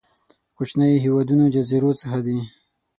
[0.57, 2.37] کوچنيو هېوادونو جزيرو څخه دي.